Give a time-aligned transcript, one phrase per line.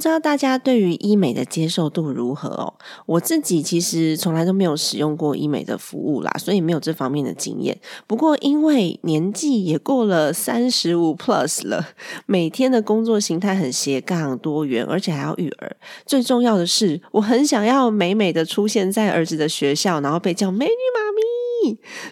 [0.00, 2.72] 不知道大家对于医美的接受度如何哦？
[3.04, 7.78] 我自己其实从来都没有使用过医美的服务啦，所以没有这方面的经验。
[8.06, 11.88] 不过因为年纪也过了三十五 plus 了，
[12.24, 15.76] 每天的工作形态很斜杠多元，而且还要育儿。
[16.06, 21.39] 最重要的是，我很想要美美的出现在儿子的学校，然后被叫美女妈咪。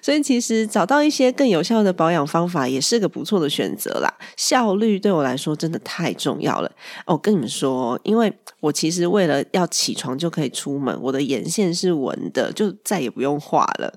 [0.02, 4.12] 所以其实找到一些更有效的保养方法，也是个不错的选择啦。
[4.36, 6.70] 效率对我来说真的太重要了。
[7.06, 13.92] 哦，跟你们说，因为我其实为了要起床就可以出门，我的眼线是纹的，就再也不用画了。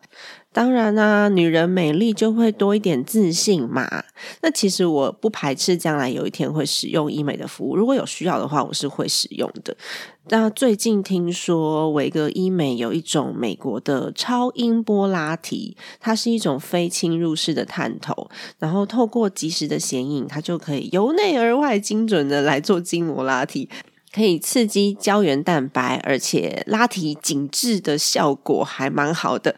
[0.54, 4.04] 当然啦，女人美丽就会多一点自信嘛。
[4.42, 9.76] 那其实我不排斥将来有一天会使用医美的服务，如果有需要的话，我是会使用的。
[10.28, 18.30] 那最近听说维格医美有一种美国的超音波拉提，它是一种非侵入式的探头，
[18.60, 23.70] 然后透过及时的显影，它就可以由内而外精准的来做筋膜拉提，
[24.14, 29.56] 可以刺激胶原蛋白，而且拉提紧致的效果还蛮好的。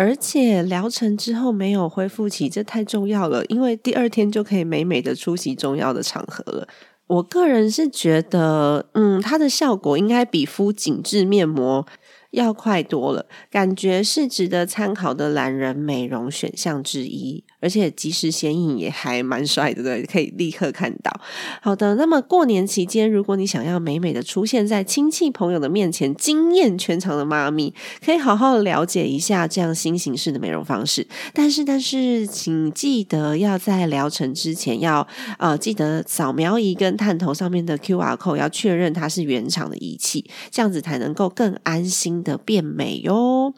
[0.00, 6.66] 而且疗程之后没有恢复期，这太重要了，因为第二天就可以美美的出席重要的场合了。
[7.06, 11.86] 我个人是觉得，嗯，它的效果应该比敷紧致面膜
[12.30, 17.44] 要快多了，感觉是值得参考的懒人美容选项之一。
[17.60, 21.12] 而且及时显影也还蛮帅的，对，可以立刻看到。
[21.60, 27.72] 好的，那么过年期间，如果你想要美美的出现在亲戚朋友的面前，惊艳全场的妈咪，
[28.04, 31.06] 可以好好了解一下这样新形式的美容方式。
[31.32, 35.06] 但是， 但是，请记得要在疗程之前要
[35.38, 43.52] 呃记得扫描仪跟探头上面的 Q R code，要确认它是原厂的仪器，这样子才能够更安心的变美哟。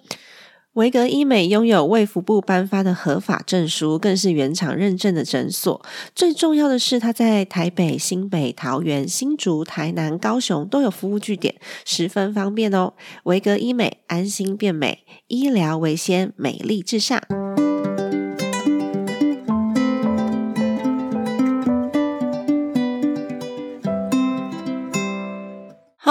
[0.75, 5.85] 维格医美拥有卫福部颁发的合法证书，更是原厂认证的诊所。
[6.15, 12.95] 最重要的是，它在台北、新北、桃园、新竹、台南、高雄都有服务据点，十分方便哦。
[13.25, 17.21] 维格医美，安心变美，医疗为先，美丽至上。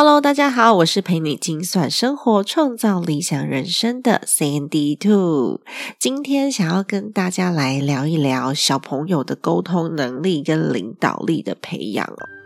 [0.03, 5.61] Hello，大家好，我是陪你精算生活、创造理想人生的 Sandy Two。
[5.99, 12.40] 今天想要跟大家来聊一聊小朋友的沟通能力跟领导力的培养哦。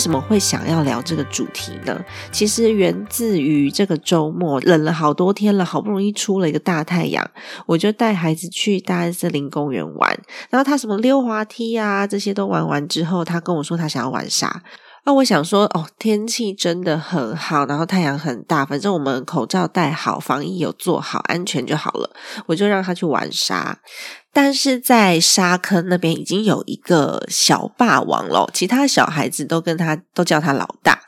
[0.00, 2.02] 什么会想要聊这个主题呢？
[2.32, 7.30] 其实源自于这个周末冷了好多天了，好不容易出了一个大太阳，
[7.66, 10.18] 我就带孩子去大安森林公园玩。
[10.48, 14.62] 然后他什么溜滑梯啊这些都玩完之后，他跟我说他想要玩沙。
[15.06, 22.10] 那我想说哦，天气真的很好，然后太阳很大，反正我们口罩戴好，防疫有做好，安全就好了。
[22.44, 23.78] 我就让他去玩沙。
[24.32, 31.00] 但是在沙坑那边已经有一个小霸王了，其他小孩子都跟他都叫他老大。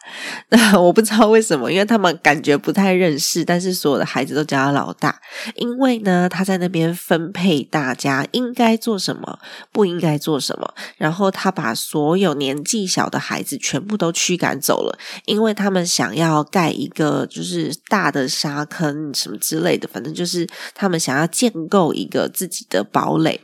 [0.50, 5.18] 那我不知道为什么，因为他们感觉不太认识，但是所有的孩子都叫他老大。
[5.54, 9.38] 因为呢，他在那边分配大家应该做什么，
[9.72, 23.40] 不应该做什么，然后他把所有年纪小的孩子全部都驱赶走了，因为他们想要盖一个就是大的沙坑什么之类的，反正就是他们想要建构一个自己的堡堡垒。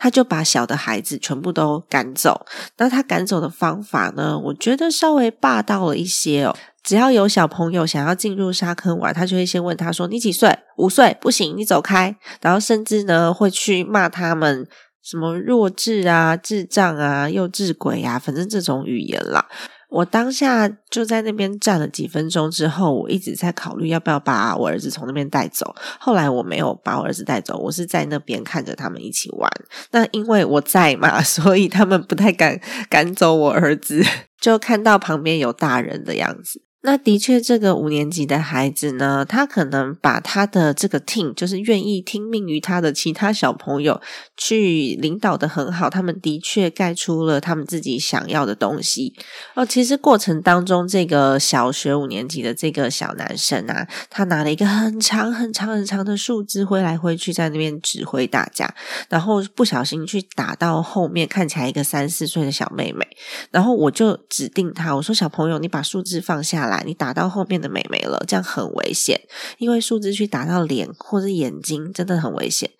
[0.00, 2.44] 他就把小的孩子全部都赶走。
[2.76, 4.36] 那他赶走的方法呢？
[4.36, 6.56] 我觉得稍微霸道了一些哦。
[6.82, 10.58] 只要有小朋友想要进入沙坑玩，他就会先问他说：“你几岁？
[10.76, 11.16] 五岁？
[11.20, 14.66] 不行，你走开。”然后甚至呢会去骂他们
[15.02, 19.46] 什么弱智啊、智障啊、幼稚鬼啊，反正这种语言啦。
[19.94, 25.72] 我当下就在那边站了几分钟之后，我一直在考虑要不要把我儿子从那边带走。
[26.00, 29.48] 后来我没有把我儿子带走，我是在那边看着他们一起玩。
[29.92, 32.60] 那因为我在嘛， 所以他们不太敢
[32.90, 34.02] 赶走我儿子，
[34.40, 36.62] 就看到旁边有大人的样子。
[36.86, 43.98] 那的确，这个五年级的孩子呢，他可能把他的这个 team，就是愿意听命于他的其他小朋友，
[44.36, 45.88] 去领导的很好。
[45.88, 49.14] 他们的确盖出了他们自己想要的东西。
[49.54, 58.68] 哦，其实过程当中，这个小学五年级的这个小男生啊，他拿了一个很长、很长、很长的树枝挥来挥去，在那边指挥大家，
[59.08, 63.06] 然后不小心去打到后面看起来一个三四岁的小妹妹。
[63.50, 69.20] 然后我就指定他，我说：“小朋友，你把树枝放下来。”你打到后面的美眉了，这样很危险，
[69.58, 72.70] 因为树枝去打到脸或者眼睛真的很危险。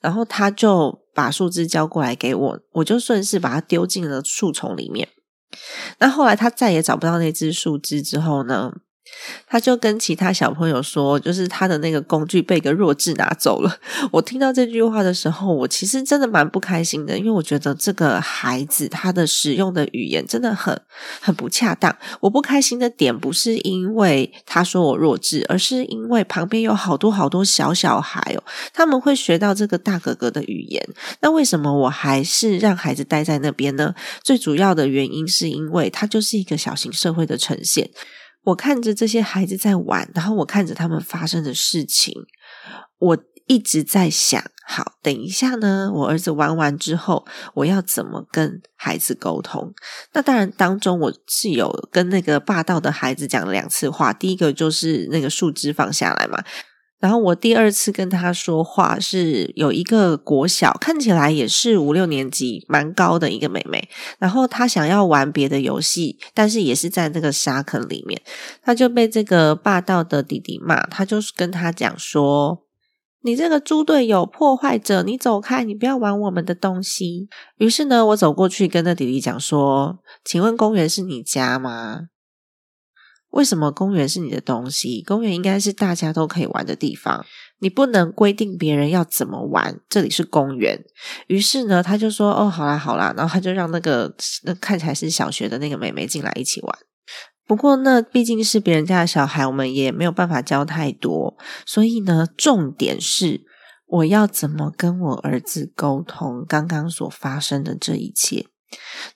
[0.00, 5.08] 然后他就把树枝交过来给我，我就顺势把它丢进了树丛里面。
[5.98, 8.72] 那后来他再也找不到那只树枝之后呢？
[9.46, 13.76] 他就跟其他小朋友说，就是他的那个工具被一个弱智拿走了。
[14.12, 20.80] 我听到这句话的时候，我其实真的蛮不开心的，因为我觉得这个孩子他的使用的语言真的很
[21.20, 21.94] 很不恰当。
[22.20, 28.42] 我不开心的点不是因为他说我弱智，而是因为旁边有好多好多小小孩哦，
[28.72, 30.86] 他们会学到这个大哥哥的语言。
[31.20, 33.94] 那为什么我还是让孩子待在那边呢？
[34.22, 37.90] 最主要的原因是因为它就是一个小型社会的呈现。
[38.42, 42.14] 我看着这些孩子在玩，然后我看着他们发生的事情，
[42.98, 49.74] 我一直在想：好，等一下呢，我儿子玩完之后，我要怎么跟孩子沟通？
[50.12, 56.42] 那当然，当中我是有跟那个霸道的孩子讲两次话，第一个就是那个树枝放下来嘛。
[57.00, 63.88] 然后我第二次跟他说话是有一个国小，看起来也是五六年级，蛮高的一个妹妹。
[64.18, 68.20] 然后她想要玩别的游戏，但是也是在那个沙坑里面，
[68.62, 70.86] 她就被这个霸道的弟弟骂。
[70.90, 72.66] 他就是跟他讲说
[73.22, 82.08] ：“你这个猪队友、破坏者，你走开，你不要玩我们的东西。”于是呢，我走过去跟那弟弟讲说：“请问公园是你家吗？”
[83.30, 85.02] 为什么公园是你的东西？
[85.02, 87.24] 公园应该是大家都可以玩的地方，
[87.60, 89.80] 你不能规定别人要怎么玩。
[89.88, 90.84] 这里是公园。
[91.28, 94.12] 于是呢，他就说：“哦，好啦，好啦。”然后他就让那个
[94.44, 96.78] 那看起来是小学的那个妹妹进来一起玩。
[97.46, 101.36] 不过那毕竟是别人家的小孩，我们也没有办法教太多。
[101.64, 103.42] 所以呢，重点是
[103.86, 108.46] 我要怎么跟我儿子沟通刚刚所发生的这一切。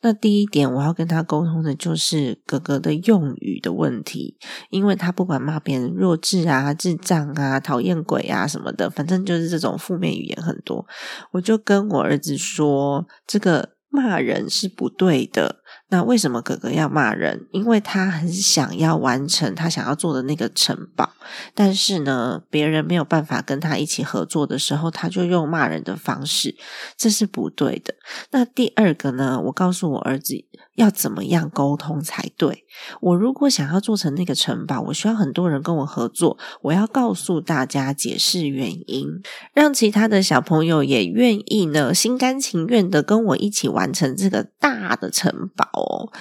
[0.00, 4.36] 那第一点，我要跟他沟通的就是哥哥的用语的问题，
[4.70, 10.86] 因为他不管骂别人弱智啊、智障啊、讨厌鬼啊什么的，反正就是这种负面语言很多。
[11.32, 15.62] 我就跟我儿子说，这个骂人是不对的。
[15.88, 17.47] 那为什么哥哥要骂人？
[17.53, 21.11] 因为他很想要完成他想要做的那个城堡，
[21.55, 26.56] 但是呢，别人没有办法跟他一起合作的时候，他就用骂人的方式，
[26.97, 27.94] 这是不对的。
[28.31, 29.41] 那第二个呢？
[29.44, 30.35] 我告诉我儿子
[30.76, 32.65] 要怎么样沟通才对。
[33.00, 39.06] 我如果想要做成那个城堡，我需要很多人跟我合作，我要告诉大家解释原因，
[39.53, 45.63] 让其他的小朋友也愿意呢，心甘情愿的跟我一起完成这个大的城堡。
[45.72, 46.12] 哦，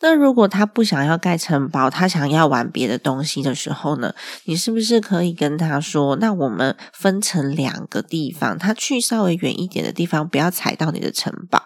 [0.00, 4.14] 那如果他不想要盖城堡，他想要玩别的东西的时候呢？
[4.44, 11.62] 你是不是可以跟他说，那我们分成两个地方，他去稍微远一点的地方，不要踩到你的城堡。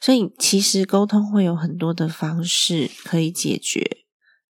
[0.00, 3.98] 所以其实沟通会有很多的方式可以解决，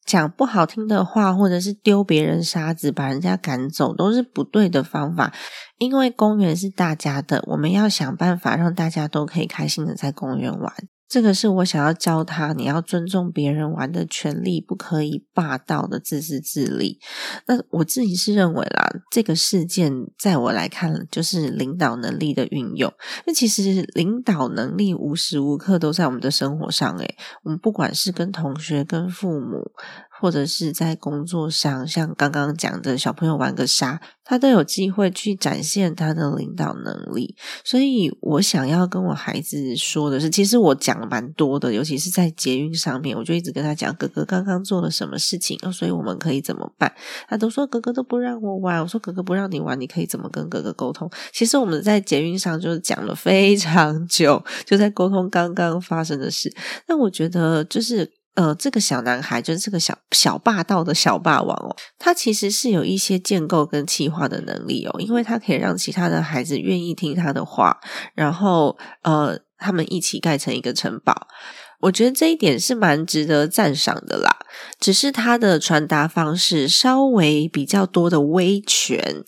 [0.04, 5.32] 讲不好听的话，或者是丢别人沙子，把人家赶走，都是不对的方法。
[5.78, 10.72] 因为公园是大家的，我们要想办法让大家都可以开心的在公园玩。
[11.08, 16.98] 这个是我想要教他，你要尊重别人玩的权利，不可以霸道的自私自利。
[17.46, 22.92] 那我自己是认为啦，这个事件在我来看，就是领导能力的运用。
[23.26, 29.72] 那其实领导能力无时无刻都在我们的生活上，诶我们不管是跟同学、跟父母。
[30.20, 37.36] 或者是在工作上，像刚刚讲的小朋友玩个沙，他都有机会去展现他的领导能力。
[37.64, 46.92] 所以我想要跟我孩子说的是，其实我讲蛮多的，尤其是在捷运上面，我就一直跟他讲哥哥刚刚做了什么事情，所以我们可以怎么办？
[47.28, 51.10] 他都说哥哥都不让我玩，我说哥哥不让你玩，你可以怎么跟哥哥沟通？
[51.32, 56.50] 其实我们在捷运上就是讲了非常久，就在沟通刚刚发生的事。
[56.88, 58.10] 那我觉得就是。
[58.36, 67.78] 呃，这个小男孩就是这个小小霸道的小霸王哦，他其实是有一些建构跟气化的能力哦，因为他可以让其他的孩子愿意听他的话，
[68.14, 71.26] 然后呃，他们一起盖成一个城堡。
[71.86, 74.36] 我觉得这一点是蛮值得赞赏的啦。
[74.80, 79.22] 只是他的传达方式稍微比较多的威权，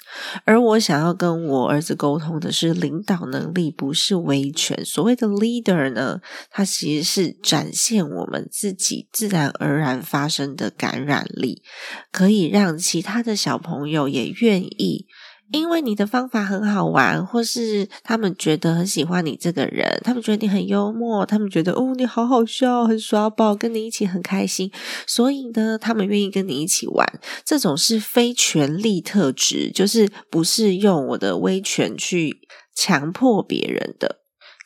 [0.45, 4.85] 而我想要跟我儿子沟通的是领导能力，不是威权。
[4.85, 11.62] 所谓的 leader 呢，它其实是展现我们自己自然而然发生的感染力，
[12.11, 15.07] 可以让其他的小朋友也愿意。
[15.50, 24.71] 因为你的方法很好玩，或是他们觉得很喜欢你这个人，他们觉得你很幽默，他们觉得哦你好好笑，很耍宝，跟你一起很开心，
[25.07, 27.21] 所以呢，他们愿意跟你一起玩。
[27.45, 32.40] 这种是非权力特质，就是不是用我的威权去
[32.75, 34.18] 强迫别人的。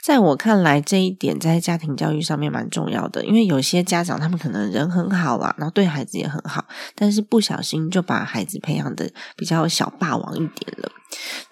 [0.03, 6.65] 在我看来，这一点在家庭教育上面蛮重要的，因为有些家长他们可能人很好啦，然后对孩子也很好，
[6.97, 10.91] 但是不小心就把孩子培养的比较小霸王一点了。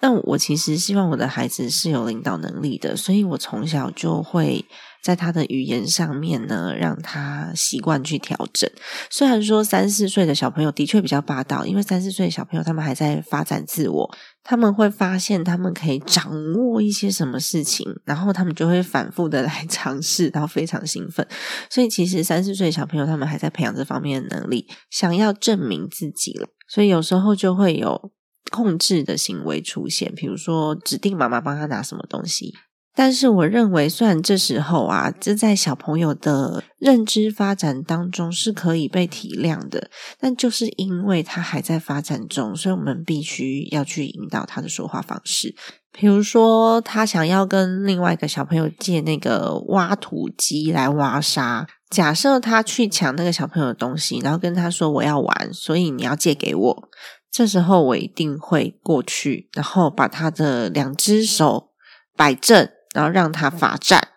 [0.01, 4.65] 那我其实希望我的孩子是有领导能力的，所以我从小就会。
[5.01, 8.69] 在他的语言上面呢，让他习惯去调整。
[9.09, 21.27] 虽然说三四岁的小朋友的确比较霸道，因为三四岁的小朋友他们还在发展自我，他们会发现他们可以掌握一些什么事情，然后他们就会反复的来尝试，然后非常兴奋。
[21.69, 28.11] 所以其实三四岁的小朋友他们还在培养这方面的能力，想要证明自己了，所以有时候就会有
[28.51, 32.53] 控制的行为出现，比如说指定妈妈帮他拿什么东西。
[32.93, 45.55] 但是我认为，虽然这时候啊，这在小朋友的认知发展当中是可以被体谅的，但就是因为他还在发展中，所以我们必须要去引导他的说话方式。
[45.93, 56.89] 比如说，他想要跟另外一个小朋友借那个挖土机来挖沙，假设他去抢那个小朋友的东西，然后跟他说：“我要玩，所以你要借给我。”
[57.31, 61.69] 这时候我一定会过去，然后把他的两只手
[62.17, 62.69] 摆正。
[62.93, 64.09] 然后让他罚站，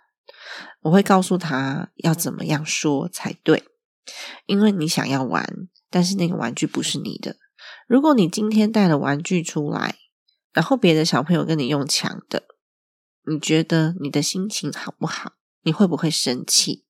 [0.83, 3.65] 我会告诉他要怎么样说才对，
[4.47, 5.47] 因为你想要玩，
[5.91, 7.37] 但是那个玩具不是你的。
[7.87, 9.97] 如果你今天带了玩具出来，
[10.53, 12.43] 然后别的小朋友跟你用抢的，
[13.27, 15.33] 你觉得你的心情好不好？
[15.63, 16.85] 你会不会生气？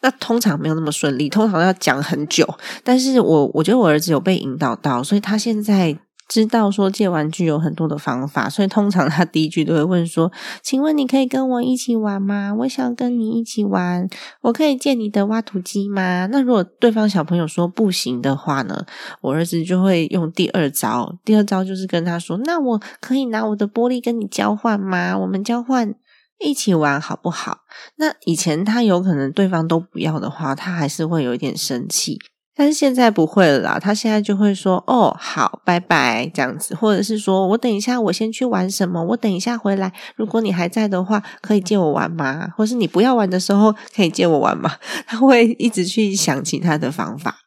[0.00, 2.58] 那通常没有那么顺利，通常要讲很久。
[2.84, 5.98] 但是我我觉得我儿子有被引导到，所以他现在。
[6.28, 12.54] 知道说借玩具有很多的方法，所以通常他第一句都会问说：“请问你可以跟我一起玩吗？
[12.60, 14.08] 我想跟你一起玩，
[14.40, 18.86] 我可以借你的挖土机吗？”那如果对方小朋友说不行的话呢，
[19.20, 21.18] 我儿子就会用第二招。
[21.24, 25.18] 第二招就是跟他说：“那我可以拿我的玻璃跟你交换吗？
[25.18, 25.94] 我们交换
[26.38, 27.58] 一起玩好不好？”
[27.96, 32.18] 那以前他有可能对方都不要的话，他还是会有一点生气。
[32.54, 39.02] 但是现在不会了，他现在就会说：“哦，好，拜拜。”这样子，或者是说：“我等一下，我先去玩什么？
[39.02, 42.48] 我等一下回来，如果你还在的话，可以借我玩吗？
[42.56, 44.72] 或是你不要玩的时候，可以借我玩吗？”
[45.08, 47.38] 他会一直去想其他的方法。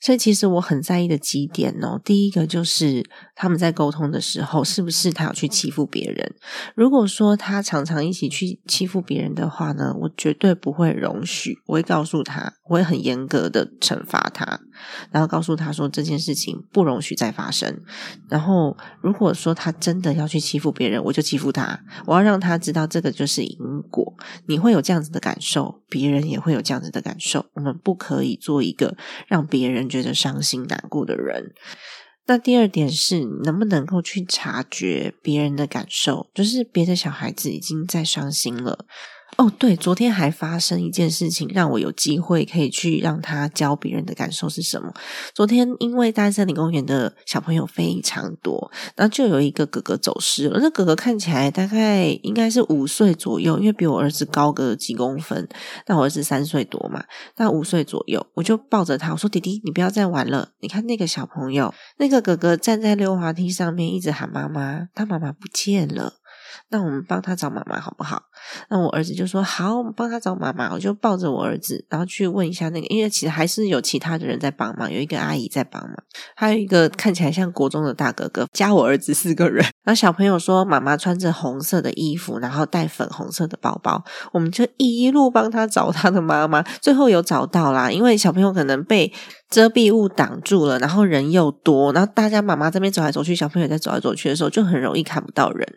[0.00, 3.02] 所以其实我很在意的几点哦，第一个就是
[3.34, 6.34] 他们在沟通的时候，是不是他要去欺负别人？
[6.74, 14.60] 如果说他常常一起去欺负别人的话呢，我绝对不会容许，我会告诉他，我会很严格的惩罚他，
[15.10, 17.80] 然后告诉他说这件事情不容许再发生。
[18.28, 23.58] 然后如果说他真的要去欺负别人，我就欺负他，我要让他知道这个就是因
[23.90, 24.14] 果，
[24.48, 28.96] 你会有这样子的感受，别人也会有这样子的感受，我们不可以做一个
[29.28, 29.84] 让别人。
[29.94, 31.52] 觉得伤心难过的人，
[32.26, 38.86] 那第二点是能不能够去察觉别人的感受，就是别的小孩子已经在伤心了。
[39.36, 44.92] 哦，对，昨天还发生一件事情，让我有机会可以去让他教别人的感受是什么。
[45.34, 50.60] 昨天因为大森林公园的小朋友非常多，然后就有一个哥哥走失了。
[50.60, 55.48] 那哥哥看起来大概应该是五岁左右，因为比我儿子高个几公分。
[55.86, 57.04] 那我儿子三岁多嘛，
[57.36, 60.50] 那五岁左右，我就抱着他，我说：“弟弟，你不要再玩了。
[60.60, 66.14] 你看那个小朋友，那个哥哥站在溜滑梯上面，一直喊妈妈，他妈妈不见了。”
[66.68, 68.22] 那我们帮他找妈妈好不好？
[68.68, 70.72] 那我儿子就说好，我们帮他找妈妈。
[70.72, 75.94] 我就抱着我儿子，然后去问一下那个，因为其实还是有其他的人在帮忙，有一个阿姨在帮忙，
[76.34, 79.64] 还有一个看起来像国中的大哥哥，加我儿子四个人。
[79.84, 87.90] 然后小朋友说妈妈穿着红色的衣服，然后带粉红色的包包，我们就一路帮他找他的妈妈，最后有找到啦。
[87.90, 89.12] 因为小朋友可能被
[89.50, 95.68] 遮蔽物挡住了，然后人又多，然后大家妈妈这边走来走去，小朋友在走来走去的时候，就很容易看不到人。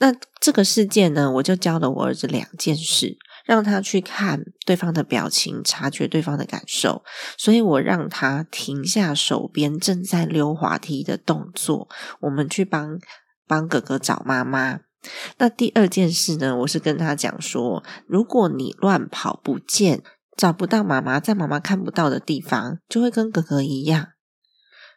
[0.00, 7.02] 那这个事件呢，我就教了我儿子两件事，让他去看对方的表情，察觉对方的感受。
[7.36, 11.88] 所以我让他停下手边正在溜滑梯的动作，
[12.20, 12.98] 我们去帮
[13.48, 14.80] 帮哥哥找妈妈。
[15.38, 20.02] 那第二件事呢，我是跟他讲说，如果你乱跑不见，
[20.36, 24.08] 找不到妈妈，在妈妈看不到的地方，就会跟哥哥一样。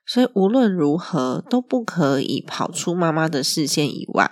[0.05, 4.31] 所以无论如何都不可以跑出妈妈的视线以外。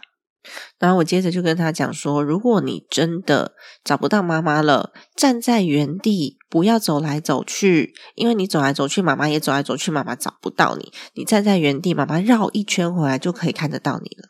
[0.79, 3.53] 然后我接着就跟他讲说，如果你真的
[3.83, 10.91] 找不到妈妈了，站在原地，不要走来走去，因为你走来走去，妈妈也走来走去，妈妈找不到你。
[11.13, 14.27] 你站在原地，妈妈绕一圈回来就可以看得到你了。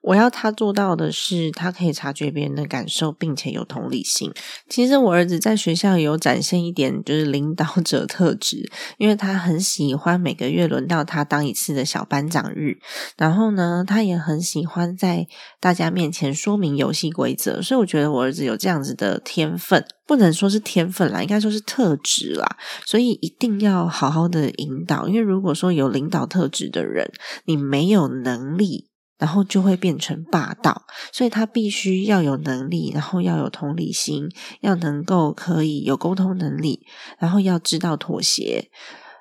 [0.00, 4.32] 我要他做到的是，他可以察觉别人的感受，并且有同理心。
[4.68, 12.78] 其实我儿子在学校有展现一点，就是领导者特质，因为他很喜欢每个月轮到他当一次的小班长日，
[13.16, 15.26] 然后呢，他也很喜欢在
[15.60, 17.60] 大家面前说明游戏规则。
[17.60, 22.56] 所以我觉得我儿子有这样子的天分，不能说是天分啦，应该说是特质啦。
[22.86, 27.10] 所以一定要好好的引导，因为如果说有领导特质的人，
[27.44, 28.87] 你没有能力。
[29.18, 34.28] 然后就会变成霸道，所以他必须要有能力，然后要有同理心，
[34.60, 36.86] 要能够可以有沟通能力，
[37.18, 38.70] 然后要知道妥协。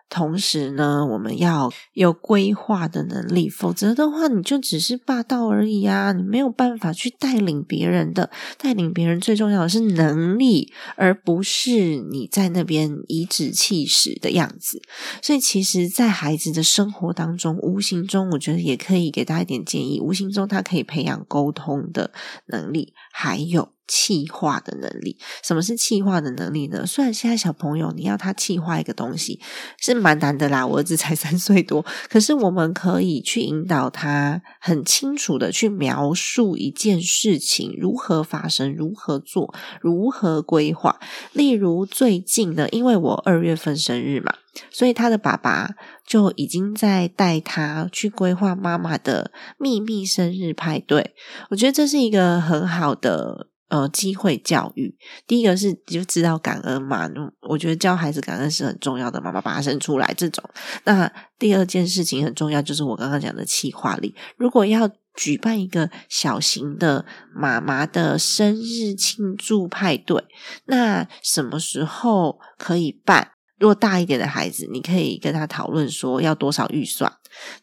[0.10, 6.14] 同时呢，我们要有规划的能力，否则的话，你就只是霸道而已啊！
[6.14, 14.82] 你没有办法去带领别人的，带领别人最重要的是能力，而不是你在那边颐指气使的样子。
[15.22, 20.00] 所以，其实，在孩子的生活当中，无形中，我觉得也可以给他一点建议。
[20.00, 22.12] 无形中，他可以培养沟通的
[22.48, 23.74] 能力，还有。
[23.90, 26.86] 气化的能力，什么是气化的能力呢？
[26.86, 29.40] 虽然现在小朋友你要他气化一个东西
[29.80, 41.00] 是蛮难的啦，我儿子才三岁多，可是我们可以去引导他很清楚的去描述一件事情如何发生、如何做、如何规划。
[41.32, 44.34] 例如最近呢，因为我二月份生日嘛，
[44.70, 45.70] 所以他的爸爸
[46.08, 51.14] 就已经在带他去规划妈妈的秘密生日派对。
[51.52, 53.50] 我觉得这是一个很好的。
[53.70, 54.96] 呃，机会教育，
[55.28, 57.06] 第一个是就知道感恩嘛。
[57.50, 60.42] 我觉得教孩子感恩是很重要的，妈妈把他生出来这种。
[60.86, 64.16] 那第二件事情很重要，就是我刚刚讲的气化力。
[64.38, 70.24] 如果要举办一个小型的妈妈的生日庆祝派对，
[70.68, 73.32] 那什么时候可以办？
[73.60, 77.12] 如果大一点的孩子，你可以跟他讨论说要多少预算。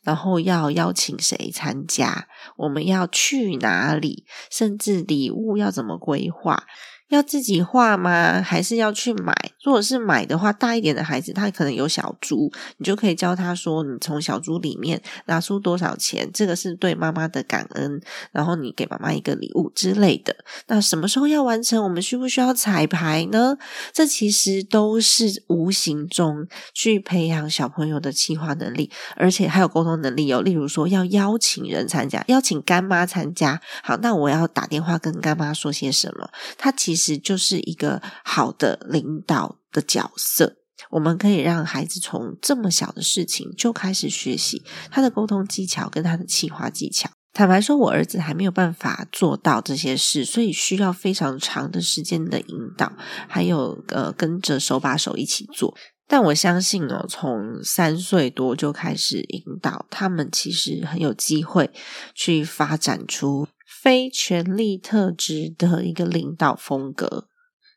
[0.02, 2.28] 然后要邀请谁参加？
[2.56, 4.24] 我们要去哪里？
[4.50, 6.64] 甚至礼物要怎么规划？
[7.08, 8.42] 要自己画吗？
[8.42, 9.34] 还是要去买？
[9.62, 16.28] 如果是买的话，大一点的孩子他可能有小猪，你就可以教他说：“你从小猪里面拿出多少钱？
[16.32, 18.00] 这个是对妈妈的感恩，
[18.32, 20.36] 然后你给妈妈一个礼物之类的。”
[20.68, 21.82] 那什么时候要完成？
[21.84, 23.56] 我们需不需要彩排呢？
[23.92, 30.40] 这其实都是无形中去培养小朋友的气化能力，而且还有沟通能力哦。
[30.40, 33.60] 例如说，要邀请人参加，邀请干妈参加。
[33.82, 36.28] 好，那我要打电话跟干妈说些什么？
[36.58, 40.58] 他其其实就是一个好的领导的角色，
[40.90, 47.10] 我们可以让孩子从这么小的事情就开始学习他的沟通技巧跟他的气化技巧。
[47.32, 52.92] 坦白说，我儿子还没有办法做到这些事，所以需要非常长的时间的引导，
[53.26, 55.76] 还有呃跟着手把手一起做。
[56.06, 61.72] 但我相信哦，从三岁多就开始引导他们，其实很有机会
[62.14, 63.48] 去发展出。
[63.84, 67.28] 非权力特质的一个领导风格，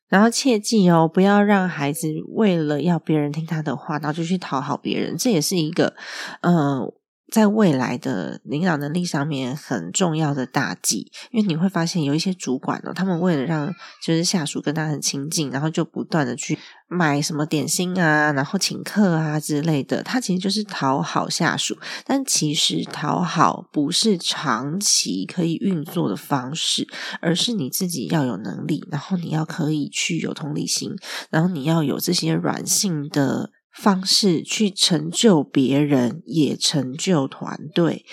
[0.08, 5.94] 然后切记哦，不要让孩子为了要别人听他的话，然后就去讨好别人，这也是一个
[6.40, 6.94] 嗯。
[7.32, 21.78] 在未来的领导能力上面很重要的大忌，因为你会发现有一些主管呢，他们为了让就是下属跟他很亲近，然后就不断的去买什么点心啊，然后请客啊之类的，他其实就是讨好下属。
[22.06, 26.88] 但其实讨好不是长期可以运作的方式，
[27.20, 30.96] 而是你自己要有能力，然后你要可以去有同理心，
[31.30, 33.52] 然后你要有这些软性的。
[33.78, 38.06] 方式去成就别人，也成就团队。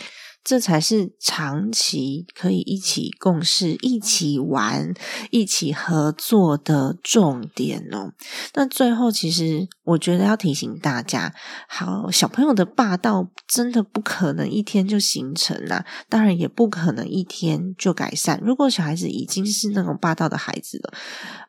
[0.44, 4.92] 这才是长期可以一起共事、一起玩、
[5.30, 8.12] 一起合作的重点哦。
[8.52, 11.34] 那最后，其实我觉得要提醒大家，
[11.68, 18.40] 好小朋友的霸道真的不可能一天就形成啦，当然也不可能一天就改善。
[18.42, 20.94] 如果小孩子已经是那种霸道的孩子了，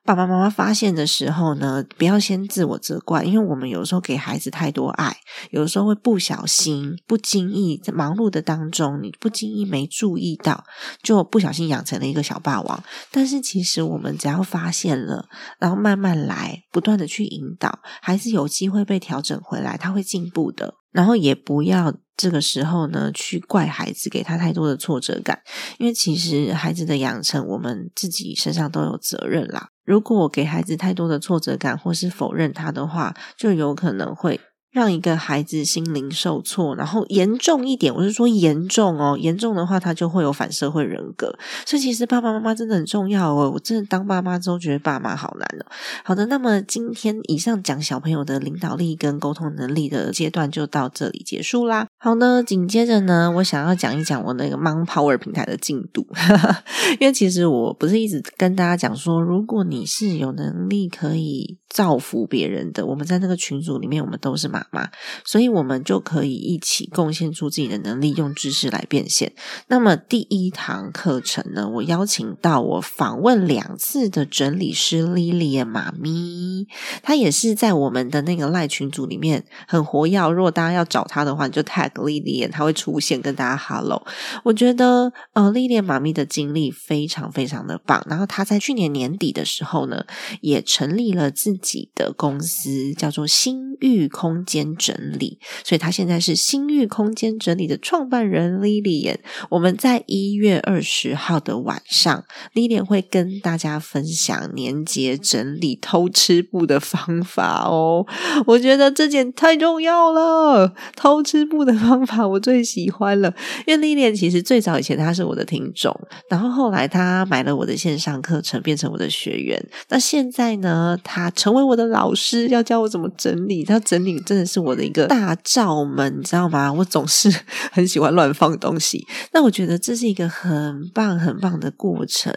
[0.03, 5.15] 爸爸妈妈发现的时候呢，不要先自我责怪，因为我们有时候给孩子太多爱，
[5.51, 8.99] 有的时候会不小心、不经意在忙碌的当中。
[9.01, 10.65] 你不经意没注意到，
[11.01, 12.83] 就不小心养成了一个小霸王。
[13.11, 18.24] 但是其实我们只要发现了，然后慢慢来，不断的去引导孩子。
[18.29, 20.73] 是有机会被调整回来，他会进步的。
[20.91, 25.41] 然后也不要这个时候呢去怪孩子，给他太多的挫折感，
[25.77, 29.67] 因为其实孩子的养成，我们自己身上都有责任啦。
[29.83, 34.39] 如果给孩子太多的挫折感，或是否认他的话，就有可能会。
[34.75, 41.33] 让一个孩子心灵受挫，然后严重一点，我是说严重哦，严重的话他就会有反社会人格。
[41.65, 43.49] 所以其实爸爸妈妈真的很重要哦。
[43.49, 45.65] 我真的当爸妈之后觉得爸妈好难哦。
[46.03, 51.87] 好的，那么今天以上讲小朋友的领导力跟沟通能力的阶段就到这里结束啦。
[52.05, 56.05] 好呢，紧接着呢，我想要讲一讲我那个 Mom Power 平台的进度，
[57.01, 64.63] 因为其实我不是一直跟大家讲说，如果你是有能力可以造福别人的，我们在那个群组里面，我们都是妈。
[64.69, 64.87] 妈，
[65.23, 69.33] 所以我们就可以一起贡献出自己的能力，用知识来变现。
[69.69, 76.67] 那么第一堂课程呢，我邀请到我访问两次的整理师 Lily 妈咪，
[77.01, 80.29] 她也是在我们的那个赖群组里面很活跃。
[80.29, 84.05] 如果大家要找她的话，你就 tag Lilian，她会出现跟大家 hello。
[84.43, 88.05] 我觉得呃，Lilian 妈咪的经历非常非常的棒。
[88.09, 90.05] 然后她在去年年底的时候呢，
[90.41, 94.75] 也成立了自己的公司，叫做新域空间。
[94.77, 99.17] 整理，所以他现在是新域空间整理的创办人 Lilian。
[99.49, 108.05] 我们在一月二十号的晚上，Lilian 会跟大家分享年节整理偷吃布的方法哦。
[108.47, 113.31] 我觉得这件太重要了，偷吃布的方法我最喜欢了。
[113.67, 115.93] 因为 Lilian 其实最早以前他是我的听众，
[116.29, 119.61] 然后后来他买了我的线上课程，变成我的学员。
[119.89, 123.63] 那现在呢，他成为我的老师，要教我怎么整理。
[123.63, 124.45] 他整理真的。
[124.45, 126.71] 是我的一个大罩门，你知道吗？
[126.71, 127.29] 我总是
[127.73, 129.05] 很喜欢乱放东西。
[129.33, 132.31] 那我觉得这是一个很棒、很棒的过程，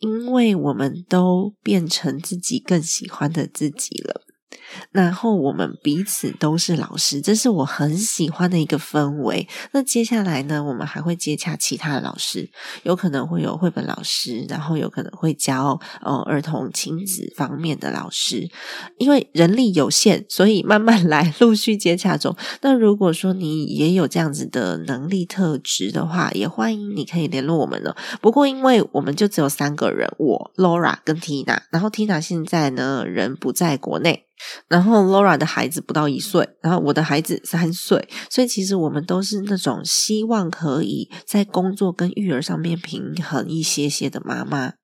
[0.00, 4.27] 因为我们都变成自己更喜欢的自己了。
[4.92, 9.46] 然后我们彼此都是老师，这是我很喜欢的一个氛围。
[9.72, 12.48] 那接下来呢，我们还会接洽其他的老师，
[12.82, 18.48] 有可能会有绘本老师，然后有可能会教呃儿童亲子方面的老师。
[18.98, 22.36] 因为人力有限，所以慢慢来，陆续接洽中。
[22.60, 27.94] 那如果说你也有这样子的能力特质的话，也欢迎你可以联络我们呢。
[28.20, 34.27] 不过因为我们就只有三个人，我 Laura 跟 Tina，然后 Tina 现在呢人不在国内。
[34.68, 44.74] 然后 Laura 的孩子不到一岁，然后我的孩子三岁，所以其实我们都是那种希望可以在工作跟育儿上面平衡一些些的妈妈。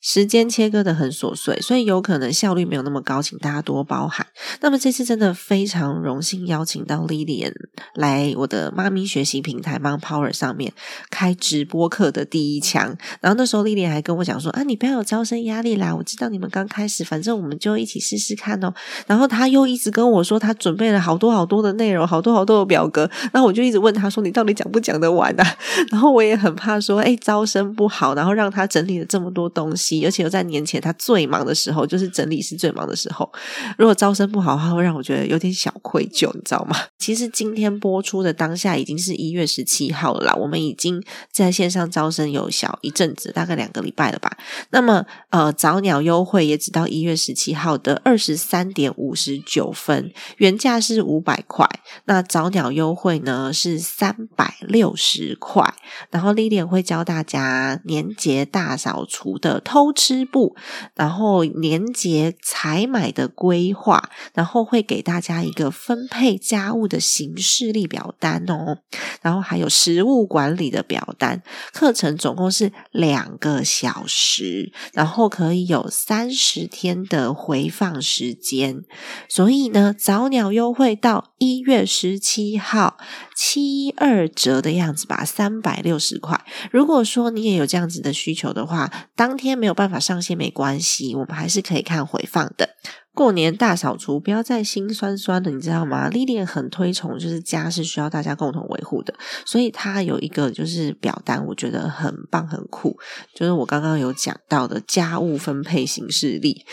[0.00, 4.26] 时间切割的很琐碎，所以有可能效率没有那么高，请大家多包涵。
[4.60, 7.52] 那么这次真的非常荣幸邀请到 Lilian
[7.94, 10.74] 来我的妈咪学习平台 Mom Power 上面
[11.08, 12.94] 开直播课的第一枪。
[13.22, 18.74] 然后那时候 Lilian 还跟我讲说：“啊，你不要有招生压力啦，我知道你们刚开始，反正我们就一起试试看哦。”
[19.08, 23.10] 然后他又一直跟我说，他准备了好多好多的内容，好多好多的表格。
[23.32, 25.56] 然后我就一直问他说：“你到底讲不讲得完啊？”
[25.90, 33.30] 然后我也很怕说：“哎，招生不好，然后让他整理了这么多东东西。”而且又在年前他最忙的时候，就是整理是最忙的时候。
[33.78, 36.76] 如果招生不好，他会让我觉得有点小愧疚，你知道吗？
[36.98, 44.36] 其实今天播出的当下已经是一月十七号了啦，我们已经在线上招生有小一阵子，大概两个礼拜了吧。
[44.70, 51.68] 那么呃，早鸟优惠也只到一月十七号的二十三点五十九分，原价是五百块，
[52.06, 55.74] 那早鸟优惠呢是三百六十块。
[56.10, 59.94] 然后 Lily 会教大家年节大扫除的偷。
[59.96, 60.56] 吃布，
[60.96, 68.78] 然后年节采买的规划，然后会给大家一个分配家务的形式力表单哦，
[69.22, 71.42] 然后还有食物管理的表单。
[71.72, 78.82] 课程总共是两个小时，然后可以有三十天的回放时间。
[79.28, 82.96] 所以呢，早鸟优惠到一月十七号，
[83.36, 86.42] 七二折的样子吧，三百六十块。
[86.70, 89.74] 如果说你也有这样子的需求的话，当天没有。
[89.74, 92.76] 办法上线没关系，我们还是可以看回放的。
[93.12, 99.12] 过年大扫除，不要再心酸酸的，你知道吗？Lily 很推崇，就是家是需要大家共同维护的，
[99.44, 102.96] 所以他有一个就是表单，我觉得很棒很酷，
[103.34, 106.64] 就是我刚刚有讲到的家务分配形式力。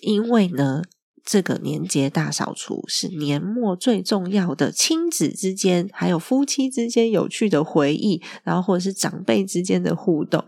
[0.00, 0.82] 因为呢，
[1.26, 10.42] 这个年节大扫除是年末最重要的亲子之间，还有夫妻之间有趣的回忆，然后或者是长辈之间的互动。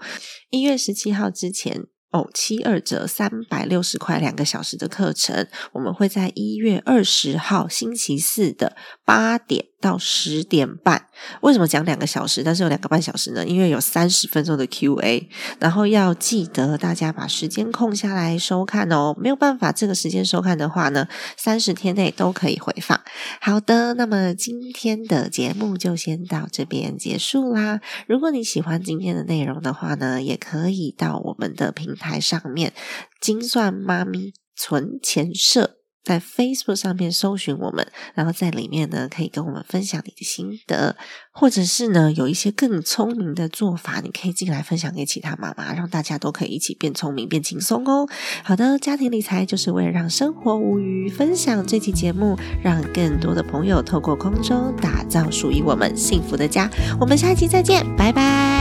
[0.51, 1.89] 一月十七号之前。
[2.11, 8.75] 哦，七二折三百六十块两个小时的课程，我们会在一月二十号星期四的
[9.09, 11.07] 八点到十点半。
[11.41, 13.47] 为什么讲两个小时，但是有两个半小时呢？
[13.47, 19.17] 因为有三十分钟的 Q&A，然后要记得大家把时间空下来收看哦。
[19.19, 23.01] 没有办法这个时间收看的话呢，三十天内都可以回放。
[23.41, 27.81] 好的，那么今天的节目就先到这边结束啦。
[28.07, 32.75] 如果你喜欢今天的内容的话呢，也可以到我们的平台上面
[33.23, 35.77] “精算妈咪存钱社”。
[36.09, 40.97] 在 Facebook 上面搜寻我们，然后在里面呢，可以跟我们分享你的心得，
[41.31, 48.09] 或者是呢，有一些更聪明的做法，你可以进来分享给其他妈妈，让大家都可以一起变聪明、变轻松哦。
[48.43, 56.71] 好的，家庭理财就是为了让生活无虞，分享这期节目，让更多的朋友透过空中打造属于我们幸福的家。
[56.99, 58.58] 我们下期再见，拜拜。